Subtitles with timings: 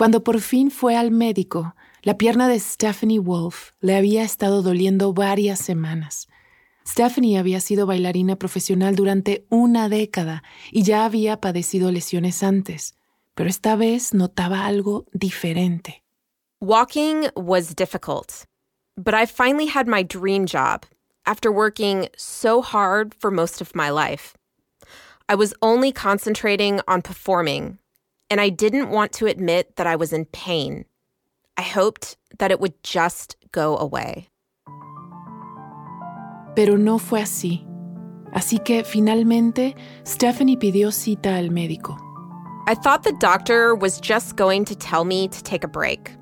[0.00, 5.12] Cuando por fin fue al médico, la pierna de Stephanie Wolf le había estado doliendo
[5.12, 6.26] varias semanas.
[6.88, 10.42] Stephanie había sido bailarina profesional durante una década
[10.72, 12.94] y ya había padecido lesiones antes,
[13.34, 16.02] pero esta vez notaba algo diferente.
[16.62, 18.46] Walking was difficult,
[18.96, 20.86] but I finally had my dream job
[21.26, 24.32] after working so hard for most of my life.
[25.28, 27.76] I was only concentrating on performing,
[28.30, 30.84] and I didn't want to admit that I was in pain.
[31.56, 34.28] I hoped that it would just go away.
[36.54, 37.66] Pero no fue así.
[38.32, 39.74] Así que finalmente
[40.04, 41.98] Stephanie pidió cita al médico.
[42.68, 46.12] I thought the doctor was just going to tell me to take a break.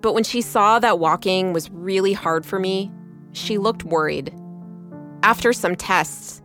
[0.00, 2.90] But when she saw that walking was really hard for me,
[3.32, 4.34] she looked worried.
[5.22, 6.42] After some tests,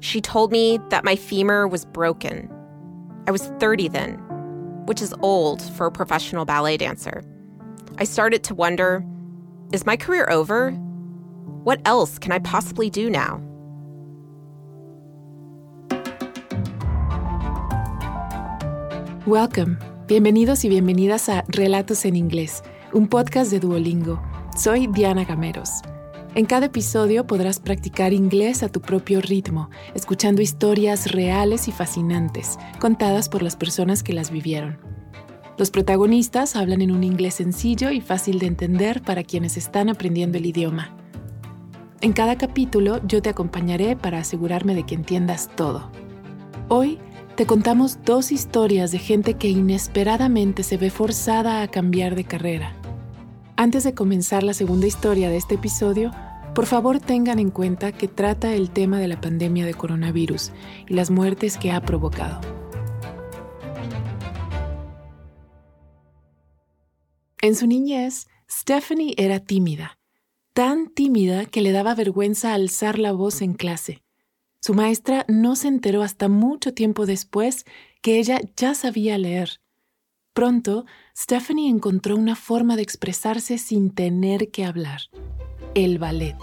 [0.00, 2.48] she told me that my femur was broken.
[3.26, 4.22] I was 30 then,
[4.86, 7.22] which is old for a professional ballet dancer.
[7.98, 9.04] I started to wonder
[9.72, 10.70] is my career over?
[11.64, 13.40] What else can I possibly do now?
[19.26, 19.78] Welcome.
[20.06, 24.20] Bienvenidos y bienvenidas a Relatos en Inglés, un podcast de Duolingo.
[24.54, 25.93] Soy Diana Gameros.
[26.36, 32.58] En cada episodio podrás practicar inglés a tu propio ritmo, escuchando historias reales y fascinantes,
[32.80, 34.78] contadas por las personas que las vivieron.
[35.56, 40.36] Los protagonistas hablan en un inglés sencillo y fácil de entender para quienes están aprendiendo
[40.36, 40.96] el idioma.
[42.00, 45.88] En cada capítulo yo te acompañaré para asegurarme de que entiendas todo.
[46.68, 46.98] Hoy
[47.36, 52.74] te contamos dos historias de gente que inesperadamente se ve forzada a cambiar de carrera.
[53.56, 56.10] Antes de comenzar la segunda historia de este episodio,
[56.54, 60.52] por favor tengan en cuenta que trata el tema de la pandemia de coronavirus
[60.88, 62.40] y las muertes que ha provocado.
[67.42, 69.98] En su niñez, Stephanie era tímida,
[70.52, 74.02] tan tímida que le daba vergüenza alzar la voz en clase.
[74.60, 77.66] Su maestra no se enteró hasta mucho tiempo después
[78.00, 79.60] que ella ya sabía leer.
[80.34, 80.84] Pronto,
[81.14, 85.02] Stephanie encontró una forma de expresarse sin tener que hablar.
[85.76, 86.34] El ballet.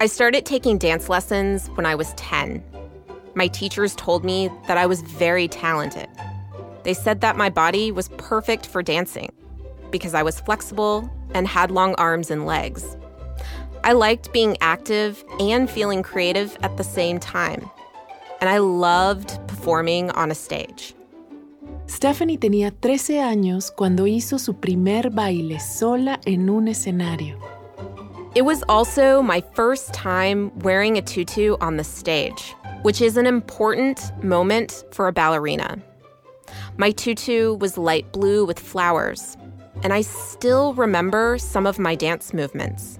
[0.00, 2.60] I started taking dance lessons when I was 10.
[3.36, 6.08] My teachers told me that I was very talented.
[6.82, 9.30] They said that my body was perfect for dancing
[9.92, 12.96] because I was flexible and had long arms and legs.
[13.84, 17.70] I liked being active and feeling creative at the same time.
[18.40, 20.92] And I loved performing on a stage.
[21.86, 27.38] Stephanie tenía 13 años cuando hizo su primer baile sola en un escenario.
[28.34, 33.26] It was also my first time wearing a tutu on the stage, which is an
[33.26, 35.78] important moment for a ballerina.
[36.78, 39.36] My tutu was light blue with flowers,
[39.82, 42.98] and I still remember some of my dance movements.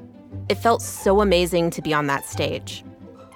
[0.48, 2.84] It felt so amazing to be on that stage.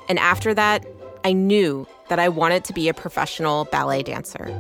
[0.08, 0.84] And after that,
[1.24, 4.54] I knew that I wanted to be a professional ballet dancer.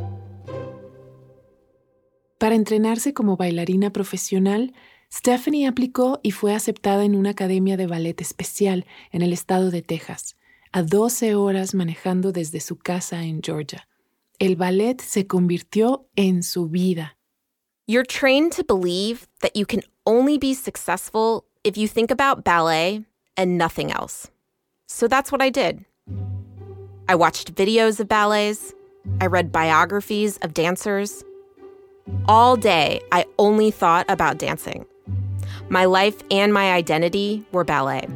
[2.38, 4.74] Para entrenarse como bailarina profesional,
[5.12, 9.80] Stephanie aplicó y fue aceptada en una academia de ballet especial en el estado de
[9.80, 10.36] Texas,
[10.72, 13.88] a 12 horas manejando desde su casa en Georgia.
[14.38, 17.16] El ballet se convirtió en su vida.
[17.86, 23.06] You're trained to believe that you can only be successful if you think about ballet
[23.36, 24.28] and nothing else.
[24.88, 25.84] So that's what I did.
[27.08, 28.74] I watched videos of ballets,
[29.20, 31.24] I read biographies of dancers.
[32.26, 34.86] All day, I only thought about dancing.
[35.68, 38.06] My life and my identity were ballet.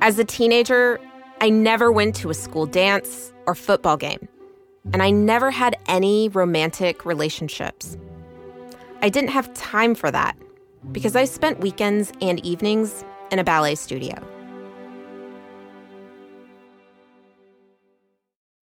[0.00, 1.00] As a teenager,
[1.40, 4.28] I never went to a school dance or football game,
[4.92, 7.96] and I never had any romantic relationships.
[9.00, 10.36] I didn't have time for that
[10.92, 14.14] because I spent weekends and evenings in a ballet studio.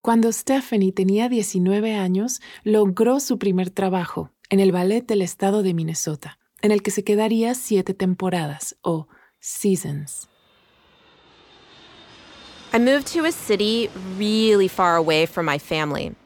[0.02, 5.74] Cuando Stephanie tenía 19 años, logró su primer trabajo en el ballet del estado de
[5.74, 9.06] Minnesota, en el que se quedaría siete temporadas o
[9.38, 10.28] seasons.
[12.72, 16.16] I moved to a city really far away from my family,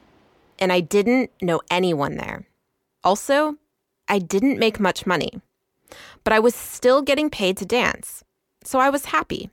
[0.59, 2.47] and I didn't know anyone there.
[3.05, 3.57] Also,
[4.09, 5.43] I didn't make much money,
[6.25, 8.25] but I was still getting paid to dance,
[8.65, 9.51] so I was happy.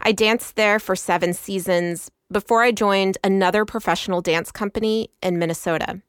[0.00, 6.02] I danced there for seven seasons before I joined another professional dance company in Minnesota.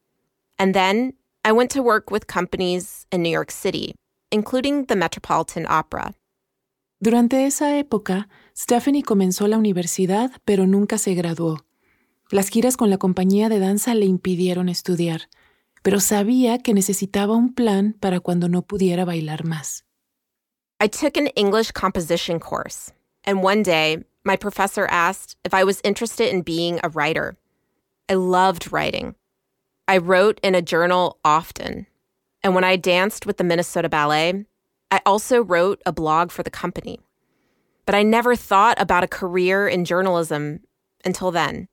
[0.57, 1.13] And then
[1.43, 3.95] I went to work with companies in New York City,
[4.31, 6.13] including the Metropolitan Opera.
[7.01, 11.59] Durante esa época, Stephanie comenzó la universidad, pero nunca se graduó.
[12.31, 15.27] Las giras con la compañía de danza le impidieron estudiar.
[15.85, 19.85] pero sabía que necesitaba un plan para cuando no pudiera bailar más.
[20.81, 22.91] I took an English composition course,
[23.23, 27.37] and one day my professor asked if I was interested in being a writer.
[28.09, 29.15] I loved writing.
[29.87, 31.85] I wrote in a journal often,
[32.43, 34.45] and when I danced with the Minnesota Ballet,
[34.91, 36.99] I also wrote a blog for the company.
[37.85, 40.61] But I never thought about a career in journalism
[41.03, 41.67] until then.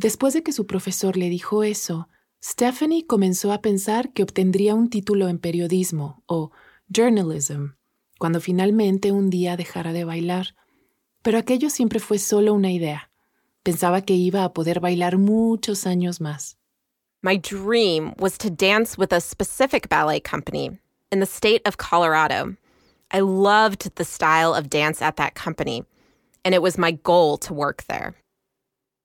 [0.00, 2.08] Después de que su profesor le dijo eso,
[2.42, 6.50] Stephanie comenzó a pensar que obtendría un título en periodismo o
[6.88, 7.74] journalism
[8.18, 10.54] cuando finalmente un día dejara de bailar.
[11.22, 13.10] Pero aquello siempre fue solo una idea.
[13.62, 16.56] Pensaba que iba a poder bailar muchos años más.
[17.22, 20.78] My dream was to dance with a specific ballet company
[21.10, 22.56] in the state of Colorado.
[23.10, 25.84] I loved the style of dance at that company,
[26.44, 28.14] and it was my goal to work there.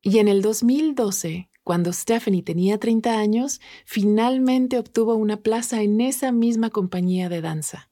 [0.06, 6.32] Y en el 2012, cuando Stephanie tenía 30 años, finalmente obtuvo una plaza en esa
[6.32, 7.90] misma compañía de danza.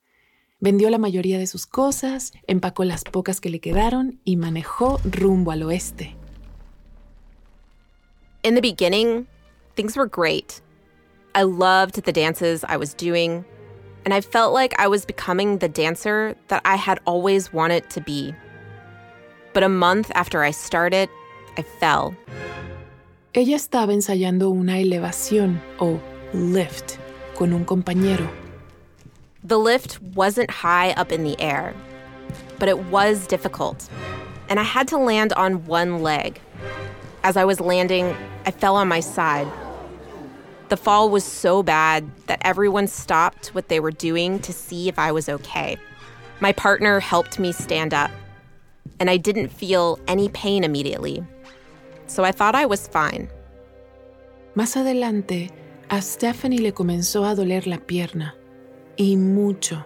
[0.63, 5.49] Vendió la mayoría de sus cosas, empacó las pocas que le quedaron y manejó rumbo
[5.49, 6.15] al oeste.
[8.43, 9.25] In the beginning,
[9.75, 10.61] things were great.
[11.33, 13.43] I loved the dances I was doing,
[14.05, 18.01] and I felt like I was becoming the dancer that I had always wanted to
[18.01, 18.35] be.
[19.53, 21.09] But a month after I started,
[21.57, 22.15] I fell.
[23.33, 25.99] Ella estaba ensayando una elevación o
[26.33, 26.99] lift
[27.35, 28.40] con un compañero.
[29.43, 31.73] The lift wasn't high up in the air,
[32.59, 33.89] but it was difficult,
[34.49, 36.39] and I had to land on one leg.
[37.23, 38.15] As I was landing,
[38.45, 39.47] I fell on my side.
[40.69, 44.99] The fall was so bad that everyone stopped what they were doing to see if
[44.99, 45.77] I was okay.
[46.39, 48.11] My partner helped me stand up,
[48.99, 51.25] and I didn't feel any pain immediately.
[52.05, 53.27] So I thought I was fine.
[54.55, 55.49] Más adelante,
[55.89, 58.33] a Stephanie le comenzó a doler la pierna.
[58.97, 59.85] Y mucho.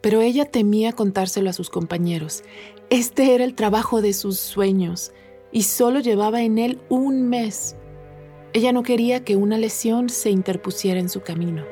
[0.00, 2.42] Pero ella temía contárselo a sus compañeros.
[2.90, 5.12] Este era el trabajo de sus sueños
[5.50, 7.76] y solo llevaba en él un mes.
[8.52, 11.64] Ella no quería que una lesión se interpusiera en su camino.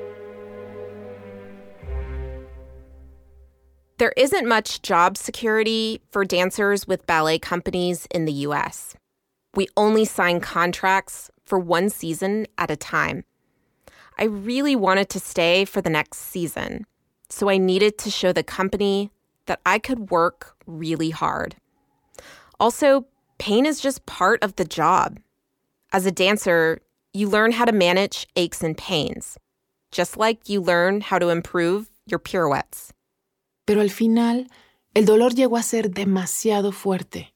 [3.98, 8.96] There isn't much job security for dancers with ballet companies in the US.
[9.54, 13.22] We only sign contracts for one season at a time.
[14.18, 16.86] I really wanted to stay for the next season,
[17.28, 19.10] so I needed to show the company
[19.46, 21.56] that I could work really hard.
[22.60, 23.06] Also,
[23.38, 25.18] pain is just part of the job.
[25.92, 26.80] As a dancer,
[27.12, 29.38] you learn how to manage aches and pains,
[29.90, 32.92] just like you learn how to improve your pirouettes.
[33.66, 34.46] Pero al final,
[34.94, 37.32] el dolor llegó a ser demasiado fuerte.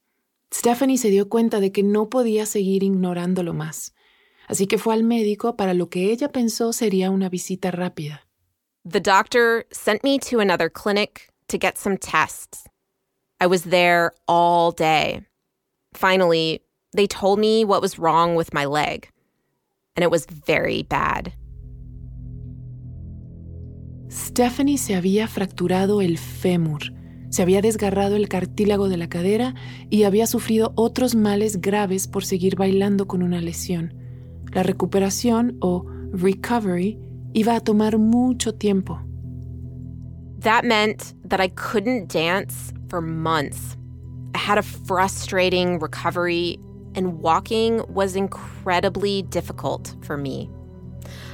[0.53, 3.93] Stephanie se dio cuenta de que no podía seguir ignorándolo más.
[4.49, 8.27] Así que fue al médico para lo que ella pensó sería una visita rápida.
[8.85, 12.65] The doctor sent me to another clinic to get some tests.
[13.41, 15.27] I was there all day.
[15.93, 16.63] Finally,
[16.93, 19.09] they told me what was wrong with my leg,
[19.97, 21.33] and it was very bad.
[24.09, 26.93] Stephanie se había fracturado el fémur,
[27.29, 29.55] se había desgarrado el cartílago de la cadera
[29.91, 34.06] y había sufrido otros males graves por seguir bailando con una lesión.
[34.57, 36.99] La recuperación o recovery
[37.35, 38.99] iba a tomar mucho tiempo.
[40.39, 43.77] That meant that I couldn't dance for months.
[44.35, 46.59] I had a frustrating recovery,
[46.95, 50.51] and walking was incredibly difficult for me.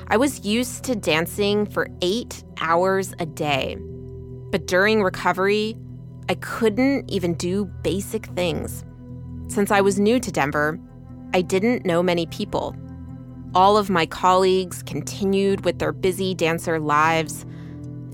[0.09, 3.77] I was used to dancing for eight hours a day,
[4.51, 5.77] but during recovery,
[6.29, 8.85] I couldn't even do basic things.
[9.47, 10.77] Since I was new to Denver,
[11.33, 12.75] I didn't know many people.
[13.55, 17.45] All of my colleagues continued with their busy dancer lives,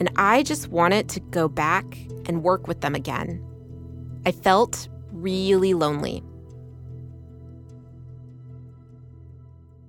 [0.00, 1.84] and I just wanted to go back
[2.26, 3.40] and work with them again.
[4.26, 6.24] I felt really lonely.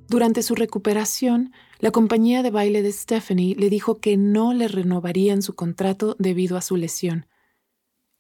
[0.08, 5.42] Durante su recuperación, la compañía de baile de Stephanie le dijo que no le renovarían
[5.42, 7.26] su contrato debido a su lesión.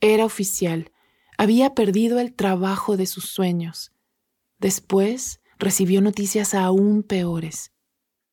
[0.02, 0.92] Era oficial,
[1.38, 3.92] había perdido el trabajo de sus sueños.
[4.60, 7.70] Después, recibió noticias aún peores.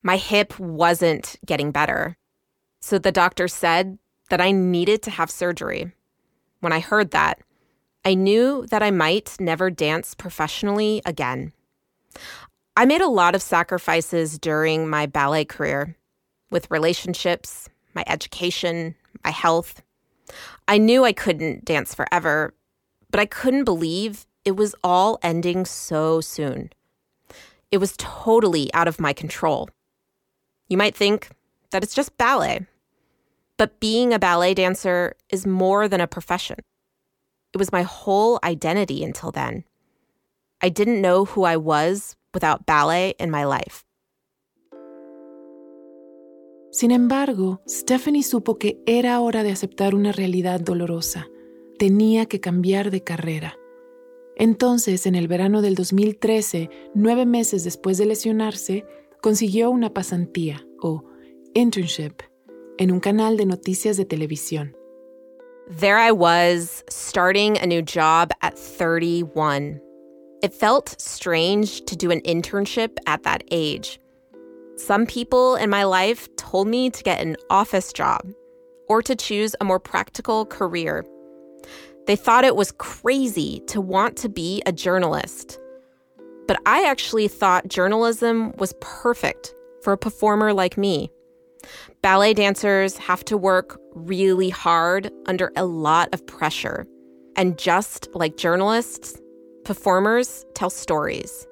[0.02, 2.16] My hip wasn't getting better.
[2.80, 3.98] So the doctor said
[4.30, 5.92] that I needed to have surgery.
[6.60, 7.40] When I heard that,
[8.04, 11.52] I knew that I might never dance professionally again.
[12.76, 15.96] I made a lot of sacrifices during my ballet career
[16.50, 19.82] with relationships, my education, my health.
[20.68, 22.54] I knew I couldn't dance forever,
[23.10, 26.70] but I couldn't believe it was all ending so soon.
[27.70, 29.68] It was totally out of my control.
[30.68, 31.30] You might think
[31.70, 32.66] that it's just ballet.
[33.58, 36.58] But being a ballet dancer is more than a profession.
[37.54, 39.64] It was my whole identity until then.
[40.60, 43.84] I didn't know who I was without ballet in my life.
[46.70, 51.26] Sin embargo, Stephanie supo que era hora de aceptar una realidad dolorosa.
[51.78, 53.56] Tenía que cambiar de carrera.
[54.36, 58.84] Entonces, en el verano del 2013, nueve meses después de lesionarse,
[59.22, 61.04] consiguió una pasantía o
[61.54, 62.22] internship
[62.78, 64.74] en un canal de noticias de televisión.
[65.80, 69.80] There I was, starting a new job at 31.
[70.42, 73.98] It felt strange to do an internship at that age.
[74.76, 78.30] Some people in my life told me to get an office job
[78.86, 81.04] or to choose a more practical career.
[82.06, 85.58] They thought it was crazy to want to be a journalist.
[86.46, 91.10] But I actually thought journalism was perfect for a performer like me.
[92.02, 96.86] Ballet dancers have to work really hard under a lot of pressure.
[97.34, 99.20] And just like journalists,
[99.64, 101.46] performers tell stories.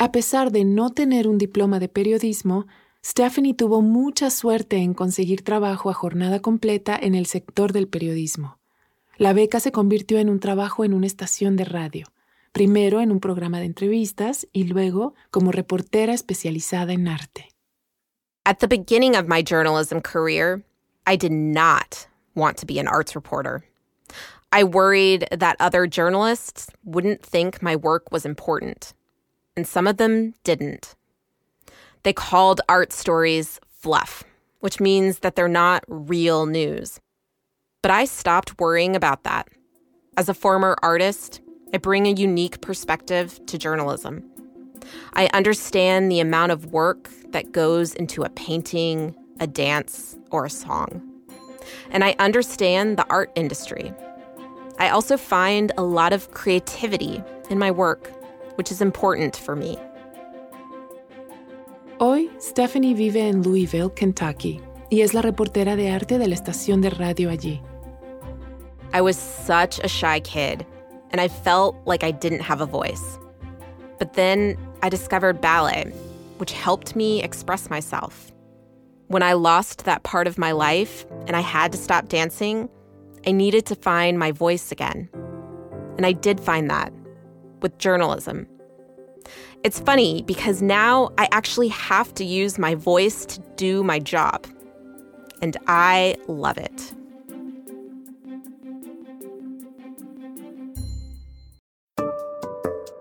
[0.00, 2.64] A pesar de no tener un diploma de periodismo,
[3.04, 8.58] Stephanie tuvo mucha suerte en conseguir trabajo a jornada completa en el sector del periodismo.
[9.16, 12.06] La beca se convirtió en un trabajo en una estación de radio,
[12.52, 17.48] primero en un programa de entrevistas y luego como reportera especializada en arte.
[18.44, 20.62] At the beginning of my journalism career,
[21.06, 23.64] I did not want to be an arts reporter.
[24.52, 28.94] I worried that other journalists wouldn't think my work was important,
[29.56, 30.96] and some of them didn't.
[32.02, 34.24] They called art stories fluff,
[34.60, 37.00] which means that they're not real news.
[37.82, 39.48] But I stopped worrying about that.
[40.16, 41.40] As a former artist,
[41.72, 44.24] I bring a unique perspective to journalism.
[45.12, 50.50] I understand the amount of work that goes into a painting, a dance, or a
[50.50, 51.02] song.
[51.90, 53.92] And I understand the art industry.
[54.78, 58.10] I also find a lot of creativity in my work,
[58.56, 59.78] which is important for me.
[62.02, 64.58] Hoy, Stephanie vive en Louisville, Kentucky,
[64.90, 67.60] y es la reportera de arte de la estación de radio allí.
[68.94, 70.64] I was such a shy kid,
[71.10, 73.18] and I felt like I didn't have a voice.
[73.98, 75.92] But then I discovered ballet,
[76.38, 78.32] which helped me express myself.
[79.08, 82.70] When I lost that part of my life and I had to stop dancing,
[83.26, 85.10] I needed to find my voice again.
[85.98, 86.94] And I did find that
[87.60, 88.46] with journalism.
[89.62, 94.46] It's funny because now I actually have to use my voice to do my job.
[95.42, 96.94] And I love it.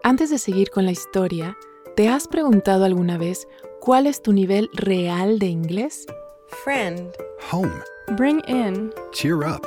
[0.04, 1.56] Antes de seguir con la historia,
[1.96, 3.48] ¿te has preguntado alguna vez
[3.80, 6.06] cuál es tu nivel real de inglés?
[6.64, 7.16] Friend.
[7.52, 7.84] Home.
[8.18, 8.92] Bring in.
[9.14, 9.66] Cheer up.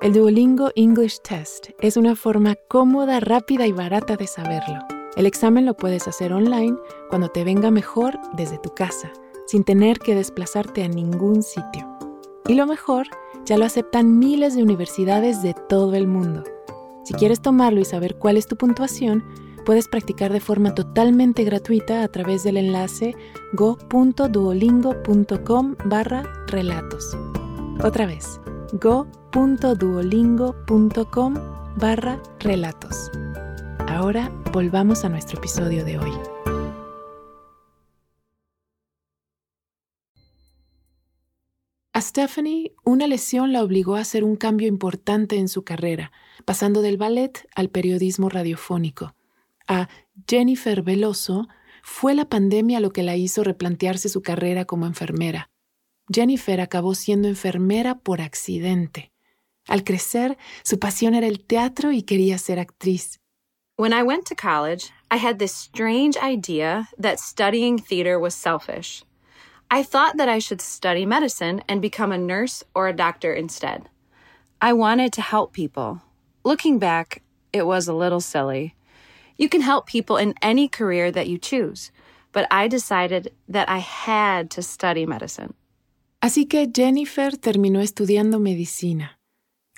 [0.00, 4.99] El Duolingo English Test es una forma cómoda, rápida y barata de saberlo.
[5.16, 6.76] El examen lo puedes hacer online
[7.08, 9.10] cuando te venga mejor desde tu casa,
[9.46, 11.88] sin tener que desplazarte a ningún sitio.
[12.46, 13.06] Y lo mejor,
[13.44, 16.44] ya lo aceptan miles de universidades de todo el mundo.
[17.04, 19.24] Si quieres tomarlo y saber cuál es tu puntuación,
[19.64, 23.14] puedes practicar de forma totalmente gratuita a través del enlace
[23.52, 27.14] go.duolingo.com barra relatos.
[27.82, 28.40] Otra vez,
[28.72, 31.34] go.duolingo.com
[31.76, 33.10] barra relatos.
[33.90, 36.12] Ahora volvamos a nuestro episodio de hoy.
[41.92, 46.12] A Stephanie, una lesión la obligó a hacer un cambio importante en su carrera,
[46.44, 49.16] pasando del ballet al periodismo radiofónico.
[49.66, 49.88] A
[50.26, 51.48] Jennifer Veloso
[51.82, 55.50] fue la pandemia lo que la hizo replantearse su carrera como enfermera.
[56.08, 59.10] Jennifer acabó siendo enfermera por accidente.
[59.66, 63.19] Al crecer, su pasión era el teatro y quería ser actriz.
[63.80, 69.02] When I went to college, I had this strange idea that studying theater was selfish.
[69.70, 73.88] I thought that I should study medicine and become a nurse or a doctor instead.
[74.60, 76.02] I wanted to help people.
[76.44, 77.22] Looking back,
[77.54, 78.74] it was a little silly.
[79.38, 81.90] You can help people in any career that you choose,
[82.32, 85.54] but I decided that I had to study medicine.
[86.20, 89.18] Así que Jennifer terminó estudiando medicina.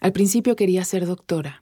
[0.00, 1.61] Al principio quería ser doctora,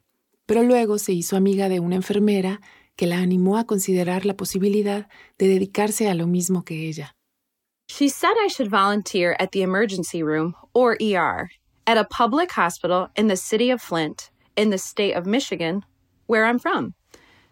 [0.50, 2.60] pero luego se hizo amiga de una enfermera
[2.96, 5.06] que la animó a considerar la posibilidad
[5.38, 7.14] de dedicarse a lo mismo que ella.
[7.88, 11.50] She said I should volunteer at the emergency room, or ER,
[11.86, 15.84] at a public hospital in the city of Flint, in the state of Michigan,
[16.26, 16.94] where I'm from.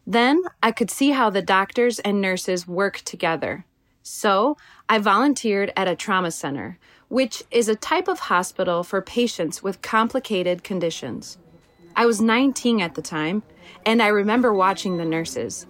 [0.05, 3.65] Then I could see how the doctors and nurses work together.
[4.03, 4.57] So
[4.89, 9.83] I volunteered at a trauma center, which is a type of hospital for patients with
[9.83, 11.39] complicated conditions.
[11.97, 13.43] I was 19 at the time,
[13.85, 15.67] and I remember watching the nurses.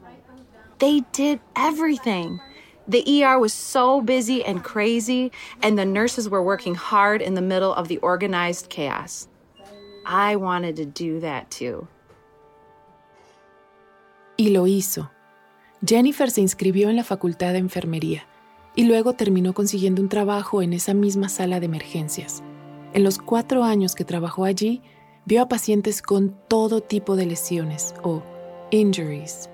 [0.78, 2.40] They did everything.
[2.86, 5.30] The ER was so busy and crazy,
[5.62, 9.28] and the nurses were working hard in the middle of the organized chaos.
[10.06, 11.86] I wanted to do that too.
[14.38, 15.10] Y lo hizo.
[15.84, 18.22] Jennifer se inscribió en la Facultad de Enfermería
[18.74, 22.42] y luego terminó consiguiendo un trabajo en esa misma sala de emergencias.
[22.94, 24.82] En los cuatro años que trabajó allí,
[25.28, 28.22] vio a pacientes con todo tipo de lesiones o
[28.70, 29.46] injuries.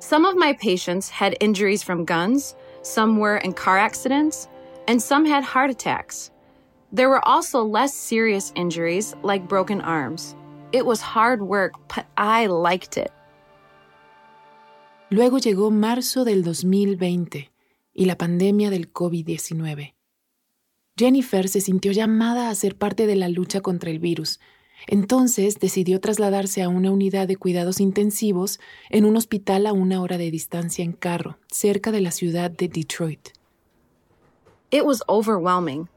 [0.00, 4.48] Some of my patients had injuries from guns, some were in car accidents,
[4.86, 6.30] and some had heart attacks.
[6.94, 10.34] There were also less serious injuries like broken arms.
[10.72, 13.10] It was hard work, but I liked it.
[15.10, 17.50] Luego llegó marzo del 2020
[17.92, 19.94] y la pandemia del COVID-19.
[20.96, 24.40] Jennifer se sintió llamada a ser parte de la lucha contra el virus.
[24.86, 30.18] Entonces decidió trasladarse a una unidad de cuidados intensivos en un hospital a una hora
[30.18, 33.30] de distancia en carro, cerca de la ciudad de Detroit.
[34.70, 35.88] It was overwhelming.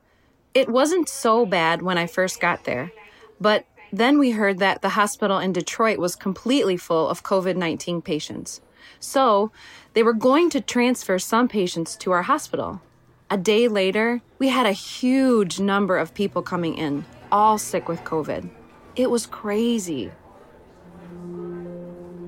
[0.53, 2.91] It wasn't so bad when I first got there,
[3.39, 8.01] but then we heard that the hospital in Detroit was completely full of COVID 19
[8.01, 8.61] patients.
[8.99, 9.51] So
[9.93, 12.81] they were going to transfer some patients to our hospital.
[13.29, 18.03] A day later, we had a huge number of people coming in, all sick with
[18.03, 18.49] COVID.
[18.95, 20.11] It was crazy.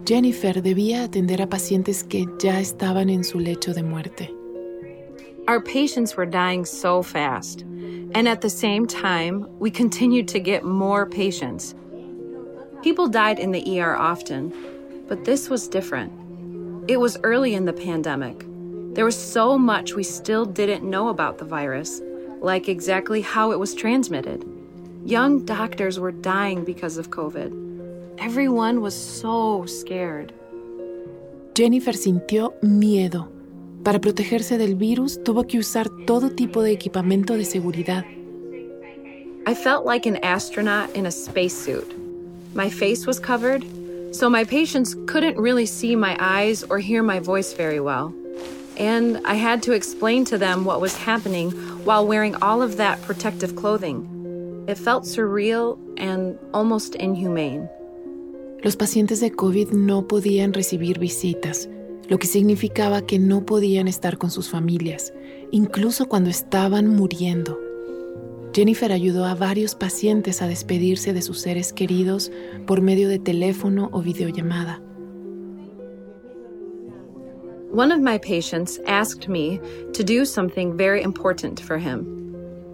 [0.05, 4.33] Jennifer debía atender a pacientes que ya estaban en su lecho de muerte.
[5.47, 7.61] Our patients were dying so fast.
[8.15, 11.75] And at the same time, we continued to get more patients.
[12.81, 14.53] People died in the ER often,
[15.07, 16.11] but this was different.
[16.89, 18.45] It was early in the pandemic.
[18.93, 22.01] There was so much we still didn't know about the virus,
[22.39, 24.45] like exactly how it was transmitted.
[25.05, 27.51] Young doctors were dying because of COVID.
[28.19, 30.31] Everyone was so scared.
[31.53, 33.27] Jennifer sintió miedo.
[33.83, 38.05] Para protegerse del virus, tuvo que usar todo tipo de equipamiento de seguridad.
[39.45, 41.85] I felt like an astronaut in a spacesuit.
[42.55, 43.65] My face was covered,
[44.15, 48.13] so my patients couldn't really see my eyes or hear my voice very well.
[48.77, 51.51] And I had to explain to them what was happening
[51.83, 54.12] while wearing all of that protective clothing.
[54.67, 57.69] It felt surreal and almost inhumane.
[58.61, 61.67] Los pacientes de COVID no podían recibir visitas,
[62.07, 65.13] lo que significaba que no podían estar con sus familias,
[65.51, 67.59] incluso cuando estaban muriendo.
[68.53, 72.31] Jennifer ayudó a varios pacientes a despedirse de sus seres queridos
[72.65, 74.81] por medio de teléfono o videollamada.
[77.73, 79.59] One of my patients asked me
[79.93, 82.22] to do something very important for him.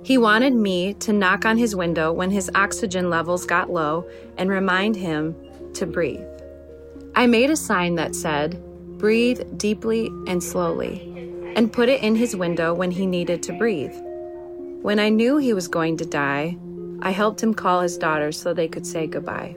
[0.03, 4.49] He wanted me to knock on his window when his oxygen levels got low and
[4.49, 5.35] remind him
[5.73, 6.25] to breathe.
[7.15, 8.61] I made a sign that said,
[8.97, 11.01] Breathe deeply and slowly,
[11.55, 13.95] and put it in his window when he needed to breathe.
[14.81, 16.57] When I knew he was going to die,
[17.01, 19.55] I helped him call his daughters so they could say goodbye.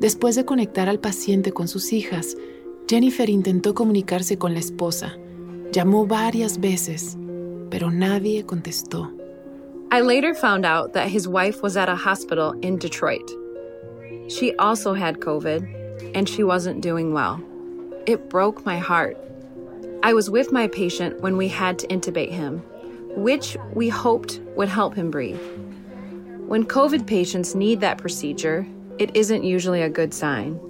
[0.00, 2.36] Después de conectar al paciente con sus hijas,
[2.86, 5.16] Jennifer intentó comunicarse con la esposa.
[5.72, 7.16] Llamó varias veces,
[7.70, 9.10] pero nadie contestó.
[9.90, 13.30] I later found out that his wife was at a hospital in Detroit.
[14.28, 17.42] She also had COVID, and she wasn't doing well.
[18.06, 19.16] It broke my heart.
[20.02, 22.58] I was with my patient when we had to intubate him,
[23.16, 25.40] which we hoped would help him breathe.
[26.46, 28.66] When COVID patients need that procedure,
[28.98, 30.60] it isn't usually a good sign.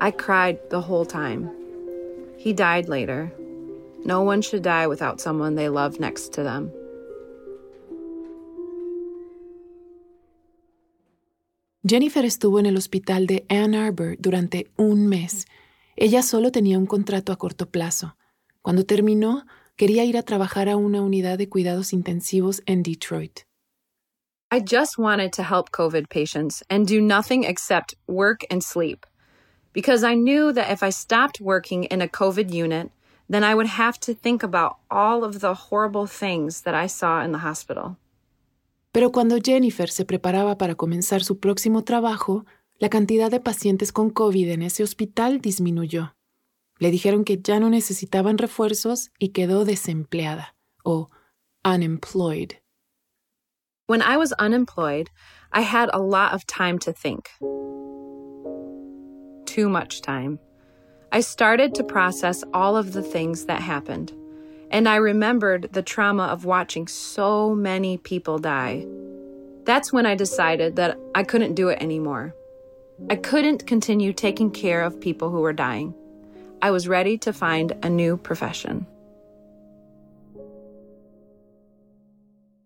[0.00, 1.50] I cried the whole time.
[2.38, 3.30] He died later.
[4.04, 6.72] No one should die without someone they love next to them.
[11.82, 15.46] Jennifer estuvo en el hospital de Ann Arbor durante un mes.
[15.96, 18.16] Ella solo tenía un contrato a corto plazo.
[18.62, 19.44] Cuando terminó,
[19.76, 23.40] quería ir a trabajar a una unidad de cuidados intensivos en Detroit.
[24.52, 29.06] I just wanted to help COVID patients and do nothing except work and sleep.
[29.72, 32.90] Because I knew that if I stopped working in a COVID unit,
[33.30, 37.22] then I would have to think about all of the horrible things that I saw
[37.22, 37.96] in the hospital.
[38.92, 42.44] Pero cuando Jennifer se preparaba para comenzar su próximo trabajo,
[42.80, 46.16] la cantidad de pacientes con COVID en ese hospital disminuyó.
[46.78, 51.08] Le dijeron que ya no necesitaban refuerzos y quedó desempleada o
[51.64, 52.54] unemployed.
[53.86, 55.08] When I was unemployed,
[55.52, 57.28] I had a lot of time to think.
[59.46, 60.40] Too much time.
[61.12, 64.12] I started to process all of the things that happened.
[64.70, 68.86] and I remembered the trauma of watching so many people die.
[69.64, 72.34] That's when I decided that I couldn't do it anymore.
[73.10, 75.94] I couldn't continue taking care of people who were dying.
[76.62, 78.86] I was ready to find a new profession.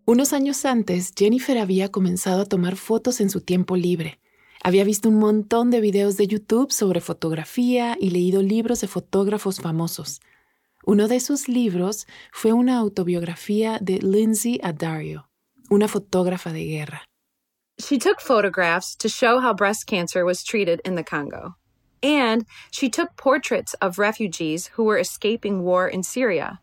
[0.07, 4.19] Unos años antes, Jennifer había comenzado a tomar fotos en su tiempo libre.
[4.65, 9.59] Había visto un montón de videos de YouTube sobre fotografía y leído libros de fotógrafos
[9.59, 10.21] famosos.
[10.83, 15.29] Uno de sus libros fue una autobiografía de Lindsay Adario,
[15.69, 17.03] una fotógrafa de guerra.
[17.77, 21.57] She took photographs to show how breast cancer was treated in the Congo.
[22.01, 26.59] And she took portraits of refugees who were escaping war in Syria.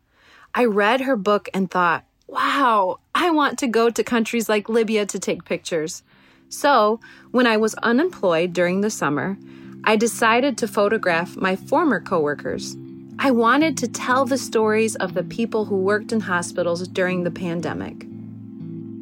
[0.57, 5.07] I read her book and thought, wow, I want to go to countries like Libya
[5.07, 6.03] to take pictures.
[6.53, 9.39] So, when I was unemployed during the summer,
[9.85, 12.77] I decided to photograph my former coworkers.
[13.19, 17.31] I wanted to tell the stories of the people who worked in hospitals during the
[17.31, 18.07] pandemic.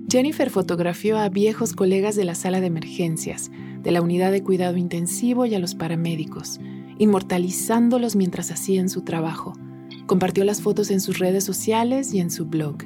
[0.07, 3.51] Jennifer fotografió a viejos colegas de la sala de emergencias,
[3.83, 6.61] de la unidad de cuidado intensivo y a los paramédicos,
[6.99, 9.55] inmortalizándolos mientras hacían su trabajo.
[10.07, 12.85] Compartió las fotos en sus redes sociales y en su blog.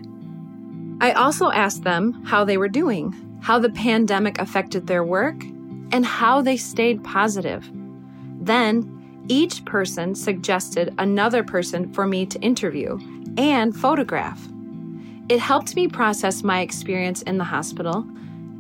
[1.03, 5.45] I also asked them how they were doing, how the pandemic affected their work,
[5.93, 7.71] and how they stayed positive.
[8.41, 8.89] Then,
[9.29, 12.99] each person suggested another person for me to interview
[13.37, 14.41] and photograph.
[15.29, 18.07] It helped me process my experience in the hospital,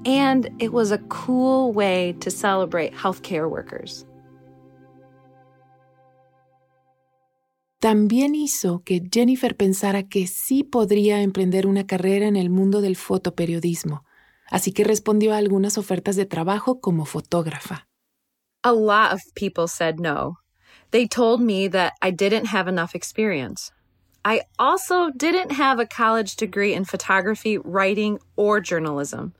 [0.04, 4.04] and it was a cool way to celebrate healthcare workers.
[7.80, 12.96] También hizo que Jennifer pensara que sí podría emprender una carrera en el mundo del
[12.96, 14.04] fotoperiodismo,
[14.50, 17.86] así que respondió a algunas ofertas de trabajo como fotógrafa.
[18.62, 20.36] A lot of people said no.
[20.90, 23.72] They told me that I didn't have enough experience.
[24.24, 29.34] I also didn't have a college degree in photography, writing, or journalism.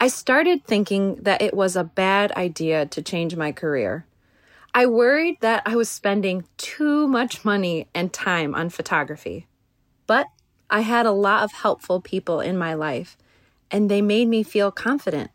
[0.00, 4.04] I started thinking that it was a bad idea to change my career.
[4.74, 9.46] I worried that I was spending too much money and time on photography.
[10.06, 10.26] But
[10.68, 13.16] I had a lot of helpful people in my life,
[13.70, 15.30] and they made me feel confident.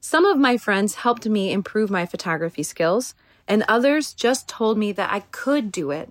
[0.00, 3.14] Some of my friends helped me improve my photography skills,
[3.48, 6.10] and others just told me that I could do it.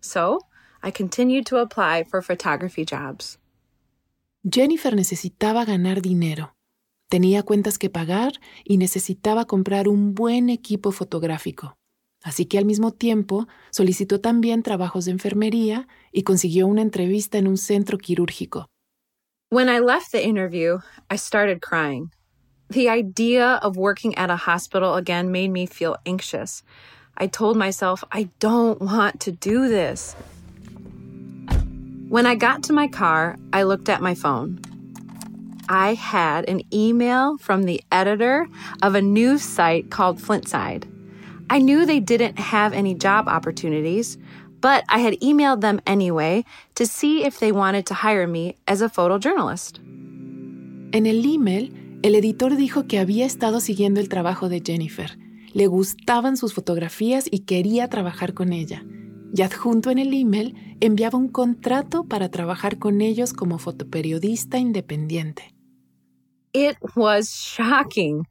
[0.00, 0.40] So
[0.82, 3.38] I continued to apply for photography jobs.
[4.44, 6.54] Jennifer necesitaba ganar dinero.
[7.08, 8.32] Tenía cuentas que pagar
[8.64, 11.76] y necesitaba comprar un buen equipo fotográfico.
[12.22, 17.48] Así que al mismo tiempo solicitó también trabajos de enfermería y consiguió una entrevista en
[17.48, 18.68] un centro quirúrgico.
[19.52, 20.78] When I left the interview,
[21.10, 22.10] I started crying.
[22.70, 26.62] The idea of working at a hospital again made me feel anxious.
[27.18, 30.16] I told myself, I don't want to do this.
[32.08, 34.58] When I got to my car, I looked at my phone.
[35.68, 38.46] I had an email from the editor
[38.80, 40.88] of a news site called Flintside.
[41.50, 44.16] I knew they didn't have any job opportunities,
[44.62, 46.44] but I had emailed them anyway
[46.76, 49.80] to see if they wanted to hire me as a photojournalist.
[50.92, 55.18] En el email, el editor dijo que había estado siguiendo el trabajo de Jennifer.
[55.52, 58.84] Le gustaban sus fotografías y quería trabajar con ella.
[59.34, 65.54] Y adjunto en el email enviaba un contrato para trabajar con ellos como fotoperiodista independiente.
[66.52, 68.28] It was shocking,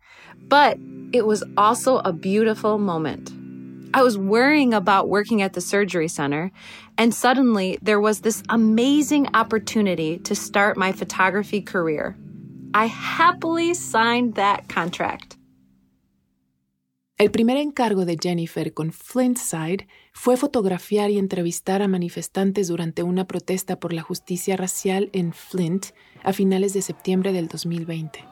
[0.48, 0.78] but
[1.12, 3.40] it was also a beautiful moment.
[3.93, 6.51] I was worrying about working at the surgery center,
[6.97, 12.15] and suddenly there was this amazing opportunity to start my photography career.
[12.73, 15.38] I happily signed that contract.
[17.17, 23.27] El primer encargo de Jennifer con Flintside fue fotografiar y entrevistar a manifestantes durante una
[23.27, 25.88] protesta por la justicia racial en Flint
[26.23, 28.25] a finales de septiembre del 2020.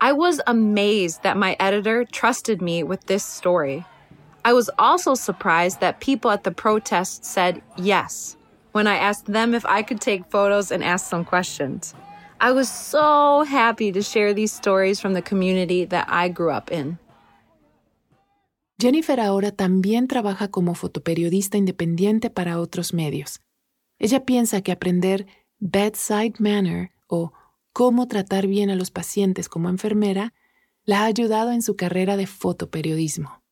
[0.00, 3.86] I was amazed that my editor trusted me with this story.
[4.46, 8.36] I was also surprised that people at the protest said yes
[8.70, 11.96] when I asked them if I could take photos and ask some questions.
[12.40, 16.70] I was so happy to share these stories from the community that I grew up
[16.70, 17.00] in.
[18.78, 23.40] Jennifer ahora también trabaja como fotoperiodista independiente para otros medios.
[23.98, 25.26] Ella piensa que aprender
[25.58, 27.32] bedside manner o
[27.72, 30.32] cómo tratar bien a los pacientes como enfermera
[30.84, 33.42] la ha ayudado en su carrera de fotoperiodismo.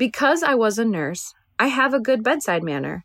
[0.00, 3.04] Because I was a nurse, I have a good bedside manner.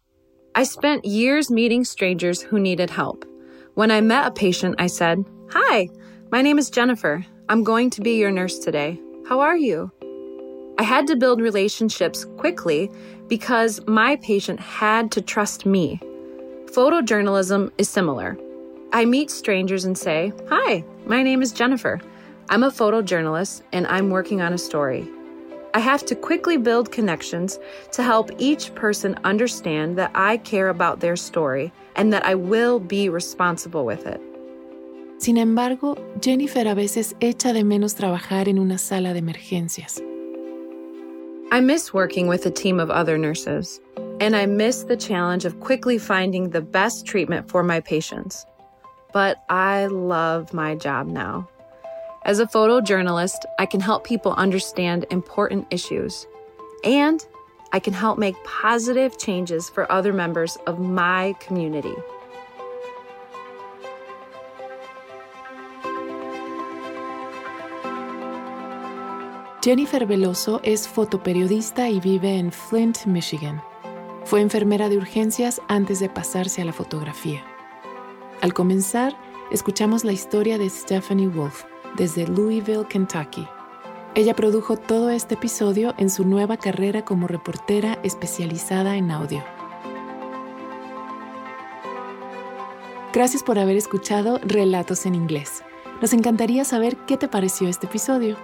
[0.56, 3.26] I spent years meeting strangers who needed help.
[3.74, 5.90] When I met a patient, I said, Hi,
[6.32, 7.26] my name is Jennifer.
[7.50, 8.98] I'm going to be your nurse today.
[9.28, 9.92] How are you?
[10.80, 12.90] I had to build relationships quickly
[13.28, 16.00] because my patient had to trust me.
[16.68, 18.38] Photojournalism is similar.
[18.94, 22.00] I meet strangers and say, Hi, my name is Jennifer.
[22.48, 25.06] I'm a photojournalist and I'm working on a story.
[25.76, 27.60] I have to quickly build connections
[27.92, 32.80] to help each person understand that I care about their story and that I will
[32.80, 34.22] be responsible with it.
[35.18, 40.00] Sin embargo, Jennifer a veces echa de menos trabajar en una sala de emergencias.
[41.52, 43.82] I miss working with a team of other nurses,
[44.22, 48.46] and I miss the challenge of quickly finding the best treatment for my patients.
[49.12, 51.50] But I love my job now.
[52.26, 56.26] As a photojournalist, I can help people understand important issues,
[56.84, 57.24] and
[57.72, 61.94] I can help make positive changes for other members of my community.
[69.62, 73.62] Jennifer Veloso es fotoperiodista y vive en Flint, Michigan.
[74.24, 77.44] Fue enfermera de urgencias antes de pasarse a la fotografía.
[78.42, 79.16] Al comenzar,
[79.52, 83.48] escuchamos la historia de Stephanie Wolf desde Louisville, Kentucky.
[84.16, 89.44] Ella produjo todo este episodio en su nueva carrera como reportera especializada en audio.
[93.14, 95.64] Gracias por haber escuchado Relatos en Inglés.
[96.02, 98.38] Nos encantaría saber qué te pareció este episodio.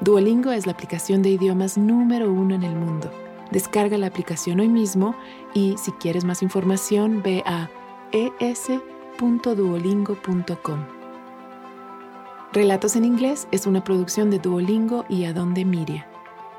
[0.00, 3.10] Duolingo es la aplicación de idiomas número uno en el mundo.
[3.50, 5.14] Descarga la aplicación hoy mismo
[5.54, 7.70] y si quieres más información ve a
[8.12, 10.80] es.duolingo.com.
[12.52, 16.06] Relatos en Inglés es una producción de Duolingo y Adonde Miria.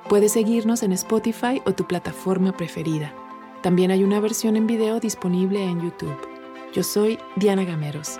[0.10, 3.14] Puedes seguirnos en Spotify o tu plataforma preferida.
[3.62, 6.18] También hay una versión en video disponible en YouTube.
[6.74, 8.20] Yo soy Diana Gameros.